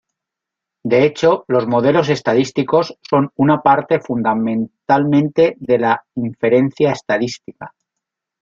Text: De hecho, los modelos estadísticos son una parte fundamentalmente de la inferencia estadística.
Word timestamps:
De 0.83 1.03
hecho, 1.05 1.45
los 1.47 1.67
modelos 1.67 2.09
estadísticos 2.09 2.97
son 3.07 3.29
una 3.35 3.61
parte 3.61 3.99
fundamentalmente 3.99 5.53
de 5.59 5.77
la 5.77 6.03
inferencia 6.15 6.91
estadística. 6.91 7.75